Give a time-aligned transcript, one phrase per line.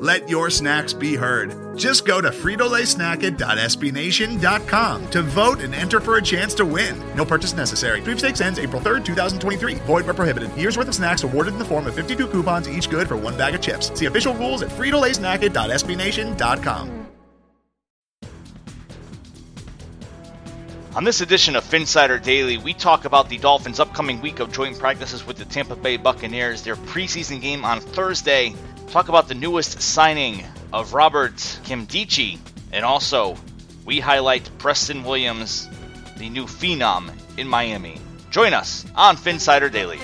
[0.00, 1.76] Let your snacks be heard.
[1.76, 6.98] Just go to fritolaysnacket.sbnation.com to vote and enter for a chance to win.
[7.14, 8.00] No purchase necessary.
[8.00, 9.74] Sweepstakes ends April 3rd, 2023.
[9.74, 10.56] Void where prohibited.
[10.56, 13.36] Year's worth of snacks awarded in the form of 52 coupons, each good for one
[13.36, 13.92] bag of chips.
[13.98, 17.00] See official rules at fritolaysnacket.sbnation.com.
[20.96, 24.76] On this edition of Phinsider Daily, we talk about the Dolphins' upcoming week of joint
[24.76, 28.56] practices with the Tampa Bay Buccaneers, their preseason game on Thursday,
[28.90, 32.40] talk about the newest signing of Robert Nkemdiche,
[32.72, 33.36] and also
[33.84, 35.68] we highlight Preston Williams,
[36.16, 38.00] the new phenom in Miami.
[38.30, 40.00] Join us on Phinsider Daily.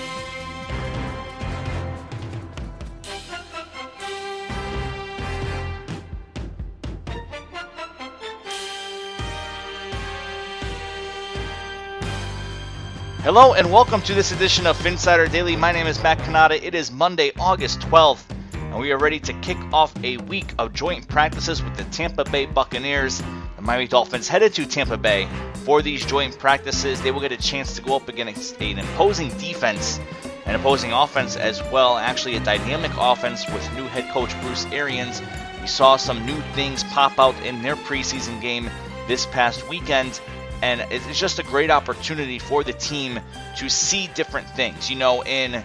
[13.21, 15.57] Hello and welcome to this edition of Phinsider Daily.
[15.57, 16.63] My name is Matt Cannata.
[16.63, 18.36] It is Monday, August 12th,
[18.77, 22.23] and we are ready to kick off a week of joint practices with the Tampa
[22.25, 23.23] Bay Buccaneers.
[23.55, 25.27] The Miami Dolphins headed to Tampa Bay
[25.65, 27.01] for these joint practices.
[27.01, 29.99] They will get a chance to go up against an imposing defense,
[30.45, 35.23] an opposing offense as well, actually a dynamic offense with new head coach Bruce Arians.
[35.59, 38.69] We saw some new things pop out in their preseason game
[39.07, 40.21] this past weekend
[40.61, 43.19] and it's just a great opportunity for the team
[43.57, 44.89] to see different things.
[44.89, 45.63] You know, in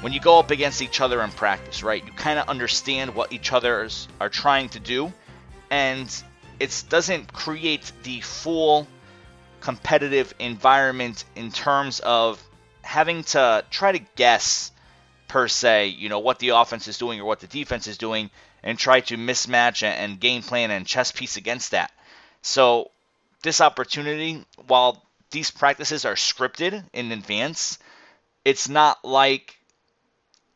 [0.00, 2.04] when you go up against each other in practice, right?
[2.04, 5.12] You kind of understand what each others are trying to do,
[5.70, 6.22] and
[6.60, 8.86] it doesn't create the full
[9.60, 12.42] competitive environment in terms of
[12.82, 14.70] having to try to guess
[15.26, 18.30] per se, you know, what the offense is doing or what the defense is doing,
[18.62, 21.92] and try to mismatch and game plan and chess piece against that.
[22.42, 22.90] So
[23.42, 27.78] this opportunity, while these practices are scripted in advance,
[28.44, 29.57] it's not like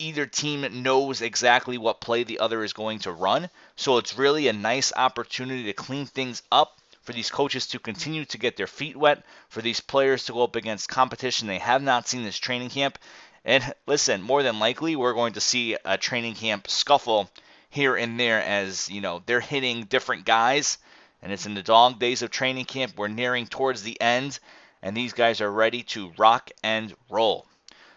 [0.03, 3.49] either team knows exactly what play the other is going to run.
[3.77, 8.25] So it's really a nice opportunity to clean things up for these coaches to continue
[8.27, 11.83] to get their feet wet, for these players to go up against competition they have
[11.83, 12.99] not seen this training camp.
[13.45, 17.29] And listen, more than likely, we're going to see a training camp scuffle
[17.71, 20.79] here and there as, you know, they're hitting different guys
[21.23, 22.95] and it's in the dog days of training camp.
[22.97, 24.39] We're nearing towards the end,
[24.83, 27.47] and these guys are ready to rock and roll.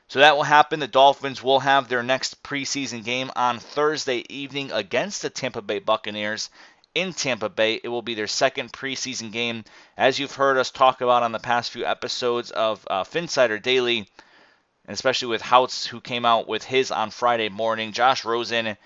[0.08, 0.80] So that will happen.
[0.80, 5.80] The Dolphins will have their next preseason game on Thursday evening against the Tampa Bay
[5.80, 6.50] Buccaneers
[6.94, 7.80] in Tampa Bay.
[7.84, 9.66] It will be their second preseason game.
[9.98, 14.08] As you've heard us talk about on the past few episodes of uh, Phinsider Daily,
[14.88, 18.78] and especially with Houtz, who came out with his on Friday morning, Josh Rosen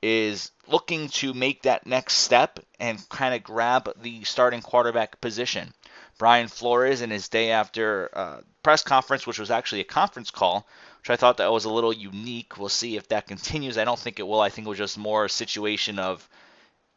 [0.00, 5.74] is looking to make that next step and kind of grab the starting quarterback position.
[6.18, 10.66] Brian Flores in his day after uh, press conference, which was actually a conference call,
[11.00, 12.58] which I thought that was a little unique.
[12.58, 13.78] We'll see if that continues.
[13.78, 14.40] I don't think it will.
[14.40, 16.28] I think it was just more a situation of,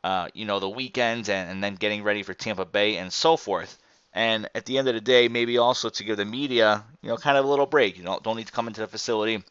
[0.03, 3.37] uh, you know, the weekend and, and then getting ready for Tampa Bay and so
[3.37, 3.77] forth.
[4.13, 7.17] And at the end of the day, maybe also to give the media, you know,
[7.17, 7.97] kind of a little break.
[7.97, 9.43] You know, don't need to come into the facility.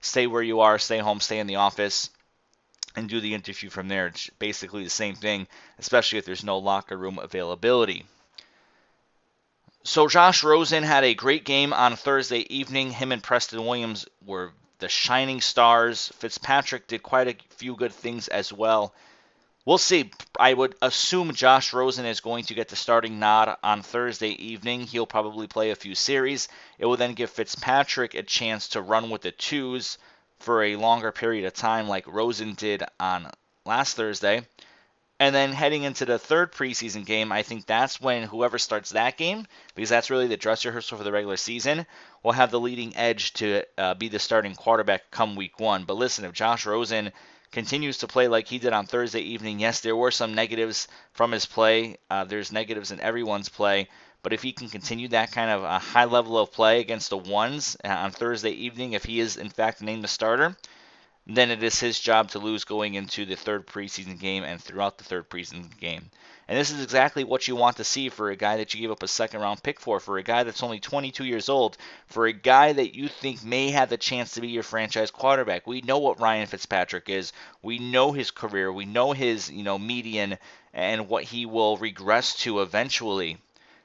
[0.00, 0.78] Stay where you are.
[0.78, 1.20] Stay home.
[1.20, 2.10] Stay in the office
[2.94, 4.06] and do the interview from there.
[4.06, 5.46] It's basically the same thing,
[5.78, 8.06] especially if there's no locker room availability.
[9.86, 12.90] So Josh Rosen had a great game on Thursday evening.
[12.90, 16.08] Him and Preston Williams were the shining stars.
[16.16, 18.92] Fitzpatrick did quite a few good things as well.
[19.64, 20.10] We'll see.
[20.40, 24.80] I would assume Josh Rosen is going to get the starting nod on Thursday evening.
[24.80, 26.48] He'll probably play a few series.
[26.80, 29.98] It will then give Fitzpatrick a chance to run with the twos
[30.40, 33.30] for a longer period of time, like Rosen did on
[33.64, 34.44] last Thursday.
[35.18, 39.16] And then heading into the third preseason game, I think that's when whoever starts that
[39.16, 41.86] game, because that's really the dress rehearsal for the regular season,
[42.22, 45.84] will have the leading edge to uh, be the starting quarterback come week one.
[45.84, 47.12] But listen, if Josh Rosen
[47.50, 51.32] continues to play like he did on Thursday evening, yes, there were some negatives from
[51.32, 51.96] his play.
[52.10, 53.88] Uh, there's negatives in everyone's play.
[54.22, 57.16] But if he can continue that kind of a high level of play against the
[57.16, 60.56] ones uh, on Thursday evening, if he is in fact named the starter,
[61.26, 64.96] then it is his job to lose going into the third preseason game and throughout
[64.96, 66.10] the third preseason game.
[66.48, 68.92] And this is exactly what you want to see for a guy that you gave
[68.92, 71.76] up a second round pick for, for a guy that's only 22 years old,
[72.06, 75.66] for a guy that you think may have the chance to be your franchise quarterback.
[75.66, 77.32] We know what Ryan Fitzpatrick is.
[77.60, 78.72] We know his career.
[78.72, 80.38] We know his, you know, median
[80.72, 83.38] and what he will regress to eventually.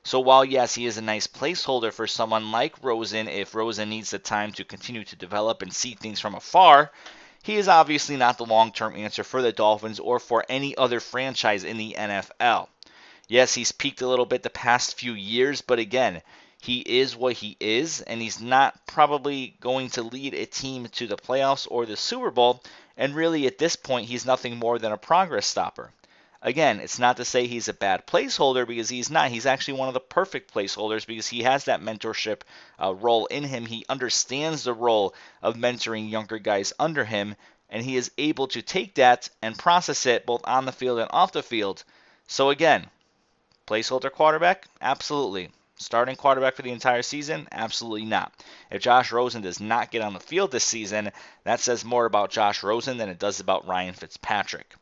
[0.03, 4.11] So while yes, he is a nice placeholder for someone like Rosen if Rosen needs
[4.11, 6.91] the time to continue to develop and see things from afar,
[7.43, 10.99] he is obviously not the long term answer for the Dolphins or for any other
[10.99, 12.67] franchise in the NFL.
[13.27, 16.21] Yes, he's peaked a little bit the past few years, but again,
[16.61, 21.07] he is what he is, and he's not probably going to lead a team to
[21.07, 22.61] the playoffs or the Super Bowl.
[22.95, 25.91] And really, at this point, he's nothing more than a progress stopper.
[26.43, 29.29] Again, it's not to say he's a bad placeholder because he's not.
[29.29, 32.41] He's actually one of the perfect placeholders because he has that mentorship
[32.81, 33.67] uh, role in him.
[33.67, 37.35] He understands the role of mentoring younger guys under him,
[37.69, 41.11] and he is able to take that and process it both on the field and
[41.11, 41.83] off the field.
[42.25, 42.89] So, again,
[43.67, 44.67] placeholder quarterback?
[44.81, 45.51] Absolutely.
[45.75, 47.47] Starting quarterback for the entire season?
[47.51, 48.33] Absolutely not.
[48.71, 51.11] If Josh Rosen does not get on the field this season,
[51.43, 54.75] that says more about Josh Rosen than it does about Ryan Fitzpatrick.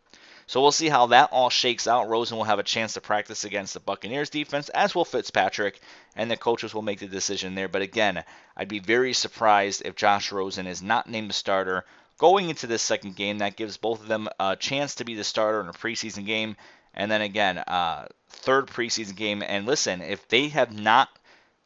[0.49, 2.09] So we'll see how that all shakes out.
[2.09, 5.79] Rosen will have a chance to practice against the Buccaneers defense, as will Fitzpatrick,
[6.15, 7.67] and the coaches will make the decision there.
[7.67, 8.23] But again,
[8.57, 11.85] I'd be very surprised if Josh Rosen is not named the starter
[12.17, 13.37] going into this second game.
[13.37, 16.55] That gives both of them a chance to be the starter in a preseason game.
[16.95, 19.43] And then again, uh, third preseason game.
[19.43, 21.09] And listen, if they have not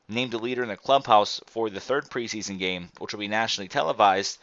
[0.10, 3.70] named a leader in the clubhouse for the third preseason game, which will be nationally
[3.70, 4.40] televised,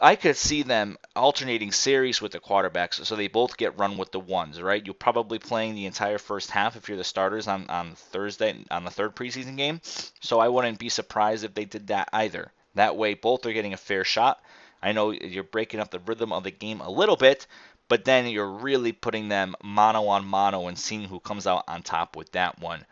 [0.00, 4.12] I could see them alternating series with the quarterbacks so they both get run with
[4.12, 4.84] the ones, right?
[4.84, 8.84] You're probably playing the entire first half if you're the starters on, on Thursday on
[8.84, 9.80] the third preseason game.
[10.20, 12.52] So I wouldn't be surprised if they did that either.
[12.76, 14.40] That way both are getting a fair shot.
[14.80, 17.48] I know you're breaking up the rhythm of the game a little bit,
[17.88, 21.82] but then you're really putting them mono on mono and seeing who comes out on
[21.82, 22.84] top with that one.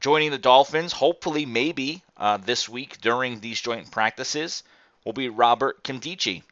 [0.00, 4.64] Joining the Dolphins, hopefully, maybe uh, this week during these joint practices
[5.04, 6.42] will be Robert Nkemdiche.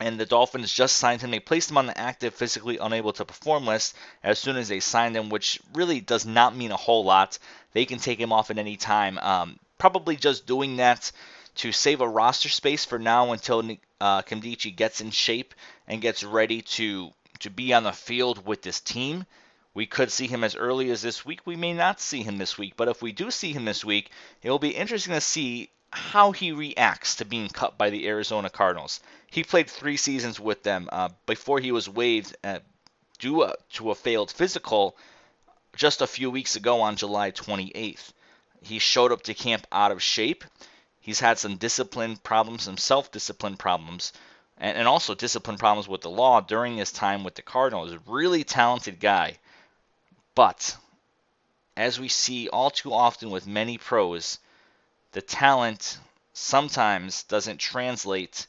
[0.00, 1.30] And the Dolphins just signed him.
[1.30, 4.80] They placed him on the active, physically unable to perform list as soon as they
[4.80, 7.38] signed him, which really does not mean a whole lot.
[7.72, 9.18] They can take him off at any time.
[9.18, 11.12] Um, probably just doing that
[11.56, 13.58] to save a roster space for now until
[14.00, 15.54] uh, Nkemdiche gets in shape
[15.86, 19.26] and gets ready to to be on the field with this team.
[19.74, 21.40] We could see him as early as this week.
[21.44, 24.10] We may not see him this week, but if we do see him this week,
[24.42, 28.48] it will be interesting to see how he reacts to being cut by the Arizona
[28.48, 29.00] Cardinals.
[29.30, 32.60] He played three seasons with them uh, before he was waived uh,
[33.18, 34.96] due uh, to a failed physical
[35.76, 38.12] just a few weeks ago on July 28th.
[38.62, 40.44] He showed up to camp out of shape.
[41.00, 44.12] He's had some discipline problems, some self discipline problems,
[44.56, 47.94] and, and also discipline problems with the law during his time with the Cardinals.
[48.06, 49.38] Really talented guy.
[50.34, 50.76] But,
[51.76, 54.38] as we see all too often with many pros,
[55.12, 55.98] the talent
[56.32, 58.46] sometimes doesn't translate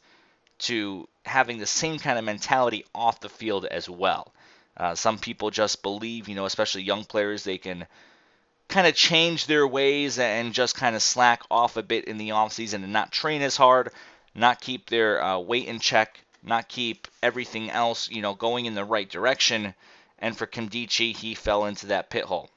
[0.60, 4.32] to having the same kind of mentality off the field as well.
[4.76, 7.86] Uh, some people just believe, you know, especially young players, they can
[8.70, 12.30] kind of change their ways and just kind of slack off a bit in the
[12.30, 13.92] offseason and not train as hard,
[14.34, 18.74] not keep their uh, weight in check, not keep everything else, you know, going in
[18.74, 19.76] the right direction.
[20.18, 22.50] And for Nkemdiche, he fell into that pit hole.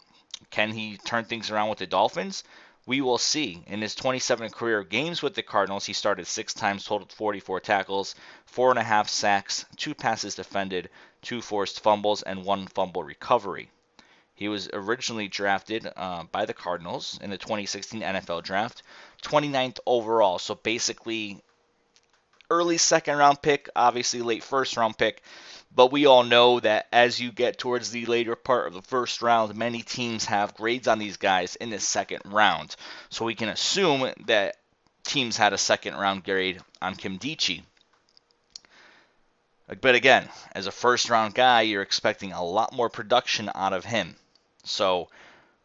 [0.51, 2.45] Can he turn things around with the Dolphins?
[2.87, 3.63] We will see.
[3.67, 8.15] In his 27 career games with the Cardinals, he started six times, totaled 44 tackles,
[8.47, 10.89] four and a half sacks, two passes defended,
[11.21, 13.71] two forced fumbles, and one fumble recovery.
[14.35, 18.83] He was originally drafted uh, by the Cardinals in the 2016 NFL Draft,
[19.23, 20.39] 29th overall.
[20.39, 21.43] So basically,
[22.51, 25.23] early second round pick, obviously late first round pick.
[25.75, 29.21] But we all know that as you get towards the later part of the first
[29.21, 32.77] round, many teams have grades on these guys in the second round.
[33.11, 34.57] So we can assume that
[35.05, 37.63] teams had a second round grade on Nkemdiche.
[39.81, 43.85] But again, as a first round guy, you're expecting a lot more production out of
[43.85, 44.17] him.
[44.65, 45.09] So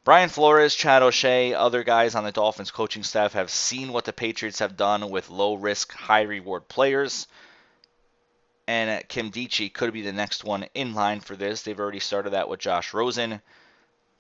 [0.04, 4.14] Brian Flores, Chad O'Shea, other guys on the Dolphins coaching staff have seen what the
[4.14, 7.28] Patriots have done with low risk, high reward players
[8.72, 11.62] and uh, Nkemdiche could be the next one in line for this.
[11.62, 13.42] They've already started that with Josh Rosen,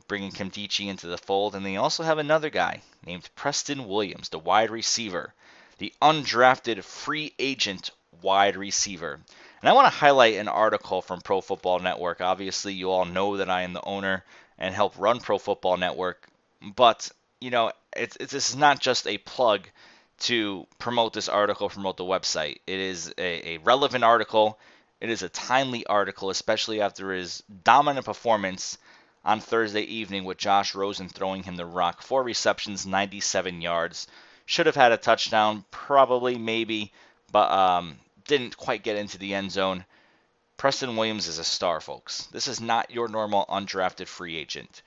[0.09, 4.39] bringing Nkemdiche into the fold, and they also have another guy named Preston Williams, the
[4.39, 5.33] wide receiver,
[5.77, 7.91] the undrafted free agent
[8.21, 9.21] wide receiver.
[9.61, 12.19] And I want to highlight an article from Pro Football Network.
[12.19, 14.25] Obviously, you all know that I am the owner
[14.57, 16.27] and help run Pro Football Network,
[16.75, 19.69] but you know, it's, it's this is not just a plug
[20.21, 22.59] to promote this article, promote the website.
[22.67, 24.59] It is a, a relevant article.
[24.99, 28.77] It is a timely article, especially after his dominant performance
[29.25, 32.01] on Thursday evening with Josh Rosen throwing him the rock.
[32.01, 34.07] Four receptions, 97 yards.
[34.45, 36.93] Should have had a touchdown, probably, maybe,
[37.31, 39.85] but um, didn't quite get into the end zone.
[40.57, 42.27] Preston Williams is a star, folks.
[42.27, 44.83] This is not your normal undrafted free agent.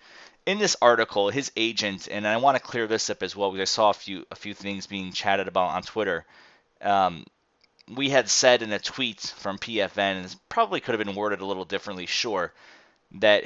[0.46, 3.70] In this article, his agent, and I want to clear this up as well because
[3.70, 6.26] I saw a few a few things being chatted about on Twitter.
[6.82, 7.24] Um,
[7.88, 11.46] we had said in a tweet from PFN, and probably could have been worded a
[11.46, 12.52] little differently, sure,
[13.12, 13.44] that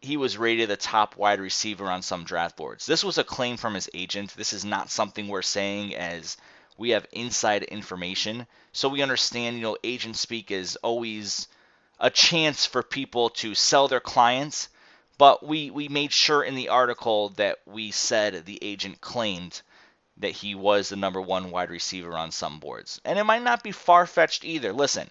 [0.00, 2.86] he was rated the top wide receiver on some draft boards.
[2.86, 4.34] This was a claim from his agent.
[4.36, 6.36] This is not something we're saying as
[6.76, 8.46] we have inside information.
[8.72, 11.46] So we understand, you know, agent speak is always
[12.00, 14.68] a chance for people to sell their clients.
[15.18, 19.62] But we, we made sure in the article that we said the agent claimed
[20.18, 23.00] that he was the number one wide receiver on some boards.
[23.04, 24.72] And it might not be far fetched either.
[24.72, 25.10] Listen,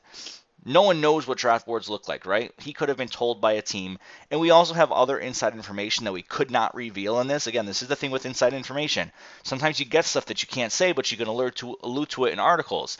[0.64, 2.52] no one knows what draft boards look like, right?
[2.60, 3.98] He could have been told by a team.
[4.30, 7.48] And we also have other inside information that we could not reveal in this.
[7.48, 9.12] Again, this is the thing with inside information.
[9.44, 12.26] Sometimes you get stuff that you can't say, but you can allude to, allude to
[12.26, 13.00] it in articles.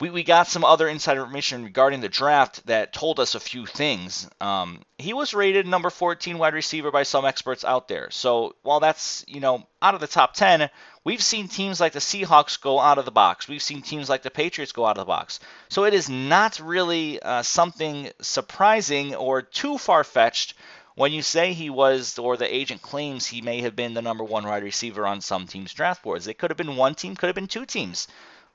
[0.00, 3.64] We, we got some other inside information regarding the draft that told us a few
[3.64, 4.28] things.
[4.40, 8.10] Um, he was rated number 14 wide receiver by some experts out there.
[8.10, 10.68] So while that's, you know, out of the top 10,
[11.06, 13.46] We've seen teams like the Seahawks go out of the box.
[13.46, 15.38] We've seen teams like the Patriots go out of the box.
[15.68, 20.54] So it is not really uh, something surprising or too far fetched
[20.96, 24.24] when you say he was, or the agent claims he may have been the number
[24.24, 26.26] one wide receiver on some teams' draft boards.
[26.26, 28.08] It could have been one team, could have been two teams.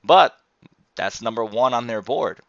[0.04, 0.36] But
[0.94, 2.40] that's number one on their board.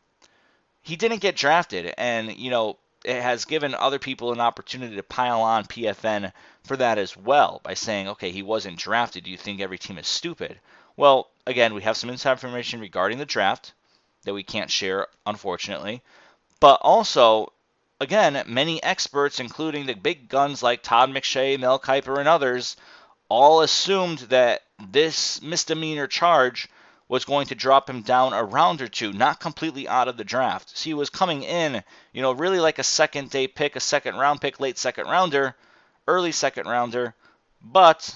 [0.82, 5.04] He didn't get drafted, and, you know, it has given other people an opportunity to
[5.04, 6.32] pile on PFN
[6.64, 9.24] for that as well by saying, okay, he wasn't drafted.
[9.24, 10.60] Do you think every team is stupid?
[10.96, 13.74] Well, again, we have some inside information regarding the draft
[14.24, 16.02] that we can't share, unfortunately.
[16.60, 17.52] But also,
[18.00, 22.78] again, many experts, including the big guns like Todd McShay, Mel Kiper, and others,
[23.28, 26.70] all assumed that this misdemeanor charge
[27.13, 30.24] was going to drop him down a round or two, not completely out of the
[30.24, 30.75] draft.
[30.75, 34.15] So he was coming in, you know, really like a second day pick, a second
[34.15, 35.55] round pick, late second rounder,
[36.08, 37.13] early second rounder.
[37.62, 38.15] But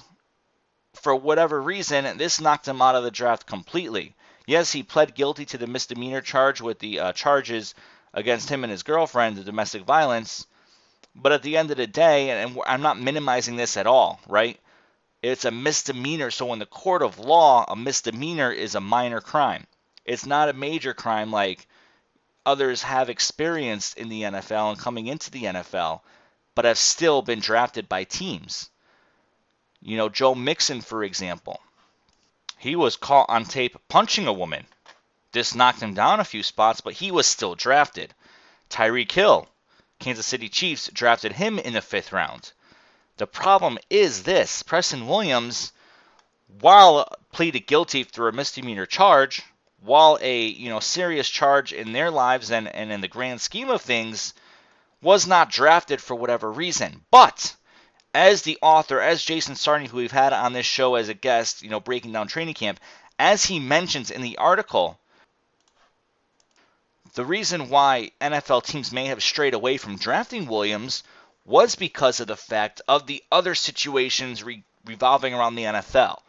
[0.96, 4.16] for whatever reason, this knocked him out of the draft completely.
[4.48, 7.76] Yes, he pled guilty to the misdemeanor charge with the uh, charges
[8.16, 10.48] against him and his girlfriend, the domestic violence.
[11.14, 14.60] But at the end of the day, and I'm not minimizing this at all, right?
[15.22, 16.32] It's a misdemeanor.
[16.32, 19.66] So in the court of law, a misdemeanor is a minor crime.
[20.06, 21.68] It's not a major crime like
[22.46, 26.02] others have experienced in the NFL and coming into the NFL,
[26.56, 28.70] but have still been drafted by teams.
[29.82, 31.60] You know, Joe Mixon, for example,
[32.58, 34.66] he was caught on tape punching a woman.
[35.32, 38.14] This knocked him down a few spots, but he was still drafted.
[38.70, 39.48] Tyreek Hill,
[40.00, 42.54] Kansas City Chiefs drafted him in the fifth round.
[43.18, 45.74] The problem is this Preston Williams,
[46.60, 49.42] while pleaded guilty through a misdemeanor charge,
[49.82, 53.70] while a you know serious charge in their lives and, and in the grand scheme
[53.70, 54.36] of things,
[55.02, 57.06] was not drafted for whatever reason.
[57.10, 57.56] But
[58.14, 61.64] as the author, as Jason Sarney, who we've had on this show as a guest,
[61.64, 62.80] you know, breaking down training camp,
[63.18, 65.00] as he mentions in the article,
[67.16, 71.02] the reason why NFL teams may have strayed away from drafting Williams
[71.48, 76.20] was because of the fact of the other situations re- revolving around the NFL.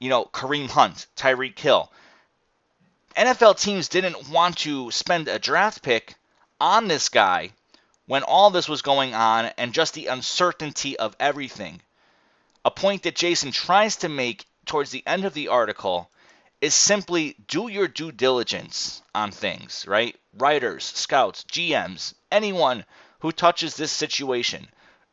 [0.00, 1.90] You know, Kareem Hunt, Tyreek Hill.
[3.16, 6.16] NFL teams didn't want to spend a draft pick
[6.60, 7.50] on this guy
[8.06, 11.80] when all this was going on and just the uncertainty of everything.
[12.64, 16.10] A point that Jason tries to make towards the end of the article
[16.60, 20.16] is simply do your due diligence on things, right?
[20.34, 22.84] Writers, scouts, GMs, anyone
[23.20, 24.68] who touches this situation.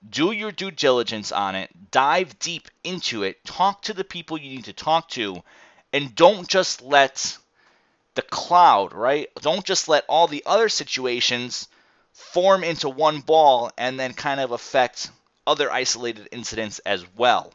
[0.08, 4.56] Do your due diligence on it, dive deep into it, talk to the people you
[4.56, 5.42] need to talk to,
[5.94, 7.38] and don't just let
[8.16, 9.30] the cloud, right?
[9.42, 11.68] Don't just let all the other situations
[12.12, 15.10] form into one ball and then kind of affect
[15.48, 17.54] other isolated incidents as well.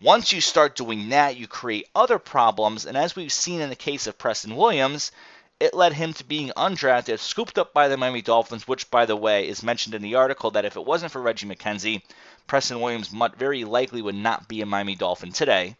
[0.00, 3.76] Once you start doing that, you create other problems, and as we've seen in the
[3.76, 5.10] case of Preston Williams,
[5.58, 9.16] it led him to being undrafted, scooped up by the Miami Dolphins, which, by the
[9.16, 12.02] way, is mentioned in the article that if it wasn't for Reggie McKenzie,
[12.46, 15.76] Preston Williams very likely would not be a Miami Dolphin today.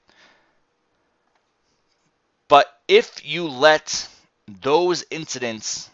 [2.49, 4.09] But if you let
[4.49, 5.91] those incidents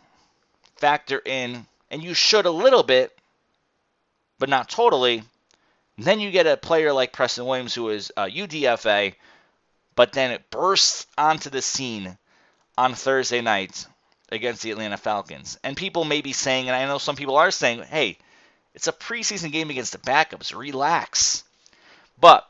[0.76, 3.16] factor in, and you should a little bit,
[4.38, 5.24] but not totally,
[5.98, 9.14] then you get a player like Preston Williams, who is uh, a UDFA,
[9.94, 12.16] but then it bursts onto the scene
[12.76, 13.86] on Thursday night
[14.30, 15.58] against the Atlanta Falcons.
[15.62, 18.18] And people may be saying, and I know some people are saying, hey,
[18.74, 20.54] it's a preseason game against the backups.
[20.54, 21.44] Relax.
[22.18, 22.48] But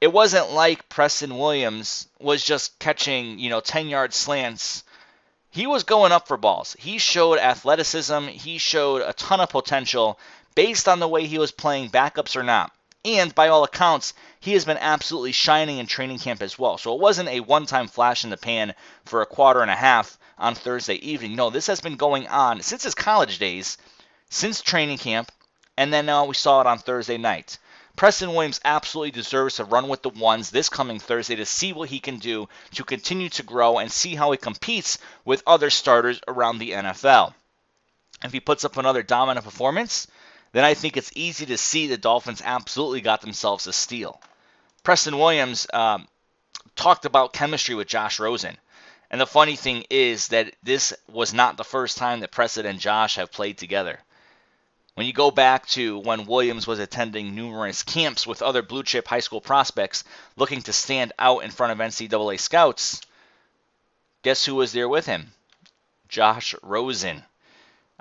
[0.00, 4.82] it wasn't like Preston Williams was just catching, you know, 10 yard slants.
[5.50, 6.74] He was going up for balls.
[6.78, 8.28] He showed athleticism.
[8.28, 10.18] He showed a ton of potential
[10.54, 12.72] based on the way he was playing, backups or not.
[13.04, 16.76] And by all accounts, he has been absolutely shining in training camp as well.
[16.76, 18.74] So it wasn't a one time flash in the pan
[19.06, 21.34] for a quarter and a half on Thursday evening.
[21.34, 23.78] No, this has been going on since his college days,
[24.28, 25.32] since training camp,
[25.76, 27.58] and then now we saw it on Thursday night.
[27.96, 31.88] Preston Williams absolutely deserves to run with the ones this coming Thursday to see what
[31.88, 36.20] he can do to continue to grow and see how he competes with other starters
[36.28, 37.34] around the NFL.
[38.22, 40.06] If he puts up another dominant performance,
[40.52, 44.20] then I think it's easy to see the Dolphins absolutely got themselves a steal.
[44.82, 46.08] Preston Williams um,
[46.74, 48.56] talked about chemistry with Josh Rosen.
[49.10, 52.78] And the funny thing is that this was not the first time that Preston and
[52.78, 54.00] Josh have played together.
[54.94, 59.08] When you go back to when Williams was attending numerous camps with other blue chip
[59.08, 60.04] high school prospects
[60.36, 63.00] looking to stand out in front of NCAA scouts,
[64.22, 65.32] guess who was there with him?
[66.08, 67.24] Josh Rosen.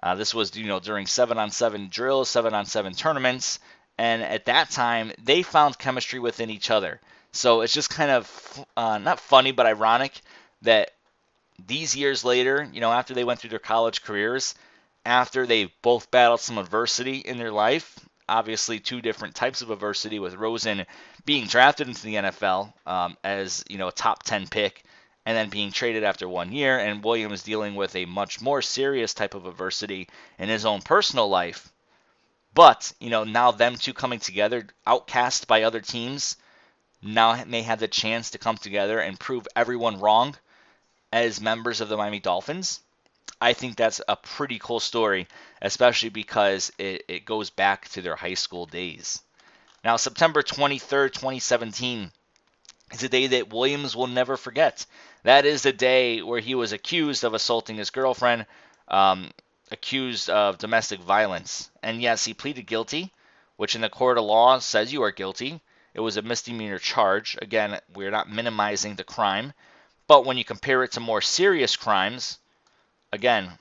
[0.01, 3.59] Uh, this was, you know, during seven on seven drills, seven on seven tournaments,
[3.97, 6.99] and at that time they found chemistry within each other.
[7.31, 10.19] So it's just kind of uh, not funny, but ironic
[10.63, 10.91] that
[11.67, 14.55] these years later, you know, after they went through their college careers,
[15.05, 20.19] after they both battled some adversity in their life, obviously two different types of adversity,
[20.19, 20.85] with Rosen
[21.25, 24.83] being drafted into the NFL um, as you know a top 10 pick,
[25.25, 29.13] and then being traded after one year, and Williams dealing with a much more serious
[29.13, 30.07] type of adversity
[30.37, 31.71] in his own personal life.
[32.53, 36.35] But, you know, now them two coming together, outcast by other teams,
[37.01, 40.35] now may have the chance to come together and prove everyone wrong
[41.11, 42.81] as members of the Miami Dolphins.
[43.41, 45.27] I think that's a pretty cool story,
[45.61, 49.21] especially because it, it goes back to their high school days.
[49.83, 52.11] Now, September 23rd, 2017
[52.91, 54.85] is a day that Williams will never forget.
[55.23, 58.45] That is the day where he was accused of assaulting his girlfriend,
[58.87, 59.31] um,
[59.71, 61.69] accused of domestic violence.
[61.83, 63.11] And yes, he pleaded guilty,
[63.57, 65.61] which in the court of law says you are guilty.
[65.93, 67.37] It was a misdemeanor charge.
[67.41, 69.53] Again, we're not minimizing the crime.
[70.07, 72.39] But when you compare it to more serious crimes,
[73.11, 73.51] again,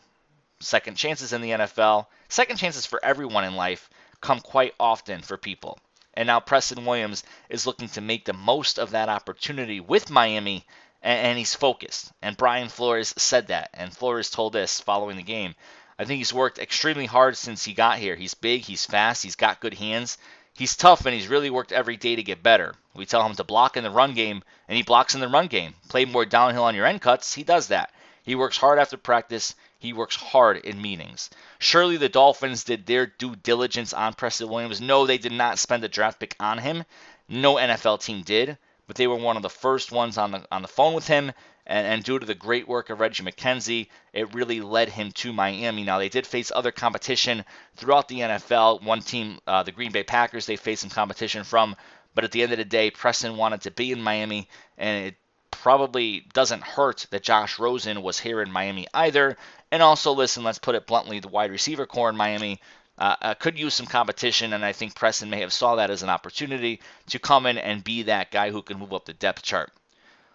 [0.60, 5.36] second chances in the NFL, second chances for everyone in life come quite often for
[5.36, 5.78] people.
[6.18, 10.66] And now Preston Williams is looking to make the most of that opportunity with Miami,
[11.00, 12.10] and, and he's focused.
[12.20, 15.54] And Brian Flores said that, and Flores told us following the game.
[15.96, 18.16] I think he's worked extremely hard since he got here.
[18.16, 20.18] He's big, he's fast, he's got good hands.
[20.54, 22.74] He's tough, and he's really worked every day to get better.
[22.96, 25.46] We tell him to block in the run game, and he blocks in the run
[25.46, 25.74] game.
[25.88, 27.92] Play more downhill on your end cuts, he does that.
[28.24, 29.54] He works hard after practice.
[29.80, 31.30] He works hard in meetings.
[31.60, 34.80] Surely the Dolphins did their due diligence on Preston Williams.
[34.80, 36.84] No, they did not spend a draft pick on him.
[37.28, 40.62] No NFL team did, but they were one of the first ones on the on
[40.62, 41.32] the phone with him.
[41.64, 45.32] And, and due to the great work of Reggie McKenzie, it really led him to
[45.32, 45.84] Miami.
[45.84, 47.44] Now they did face other competition
[47.76, 48.82] throughout the NFL.
[48.82, 51.76] One team, uh, the Green Bay Packers, they faced some competition from.
[52.14, 55.14] But at the end of the day, Preston wanted to be in Miami, and it
[55.50, 59.36] probably doesn't hurt that Josh Rosen was here in Miami either.
[59.70, 62.60] And also, listen, let's put it bluntly, the wide receiver core in Miami
[62.98, 66.02] uh, uh, could use some competition, and I think Preston may have saw that as
[66.02, 66.80] an opportunity
[67.10, 69.72] to come in and be that guy who can move up the depth chart.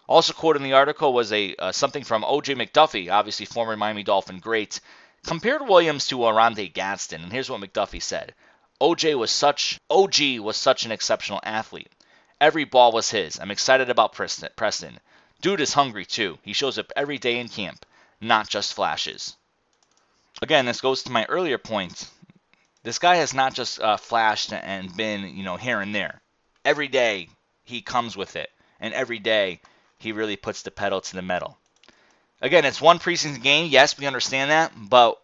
[0.07, 2.55] Also quoted in the article was a uh, something from O.J.
[2.55, 4.79] McDuffie, obviously former Miami Dolphin great,
[5.25, 8.33] compared Williams to Oronde Gadsden, and here's what McDuffie said:
[8.81, 11.91] OJ was such OG was such an exceptional athlete.
[12.39, 13.39] Every ball was his.
[13.39, 14.99] I'm excited about Preston.
[15.41, 16.39] Dude is hungry too.
[16.41, 17.85] He shows up every day in camp,
[18.21, 19.35] not just flashes.
[20.41, 22.09] Again, this goes to my earlier point.
[22.83, 26.21] This guy has not just uh, flashed and been, you know, here and there.
[26.65, 27.29] Every day
[27.63, 29.61] he comes with it, and every day
[29.99, 31.57] he really puts the pedal to the metal.
[32.41, 33.69] Again, it's one preseason game.
[33.69, 35.17] Yes, we understand that, but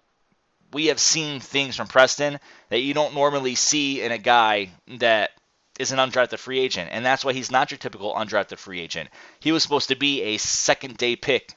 [0.71, 4.69] we have seen things from Preston that you don't normally see in a guy
[4.99, 5.31] that
[5.79, 9.09] is an undrafted free agent, and that's why he's not your typical undrafted free agent.
[9.39, 11.55] He was supposed to be a second day pick,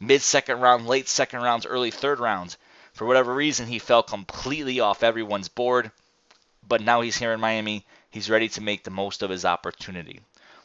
[0.00, 2.56] mid second round, late second rounds, early third rounds.
[2.94, 5.92] For whatever reason, he fell completely off everyone's board,
[6.66, 7.84] but now he's here in Miami.
[8.10, 10.20] He's ready to make the most of his opportunity.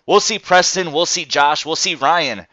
[0.05, 2.47] We'll see Preston, we'll see Josh, we'll see Ryan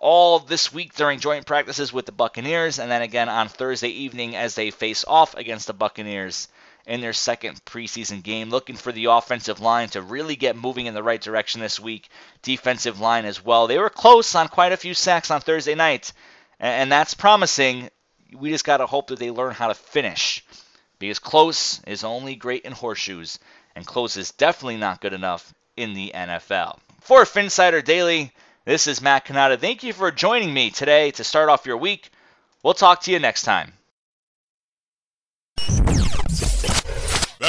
[0.00, 4.34] all this week during joint practices with the Buccaneers, and then again on Thursday evening
[4.34, 6.48] as they face off against the Buccaneers
[6.90, 8.50] in their second preseason game.
[8.50, 12.08] Looking for the offensive line to really get moving in the right direction this week.
[12.42, 13.68] Defensive line as well.
[13.68, 16.12] They were close on quite a few sacks on Thursday night,
[16.58, 17.90] and that's promising.
[18.36, 20.44] We just got to hope that they learn how to finish.
[20.98, 23.38] Because close is only great in horseshoes,
[23.76, 26.80] and close is definitely not good enough in the NFL.
[27.02, 28.32] For Phinsider Daily,
[28.64, 29.58] this is Matt Cannata.
[29.58, 32.10] Thank you for joining me today to start off your week.
[32.64, 33.72] We'll talk to you next time.